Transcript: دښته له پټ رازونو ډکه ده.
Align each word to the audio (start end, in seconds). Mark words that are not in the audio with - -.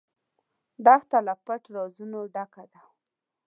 دښته 0.85 1.17
له 1.27 1.33
پټ 1.45 1.61
رازونو 1.75 2.19
ډکه 2.33 2.63
ده. 2.71 2.81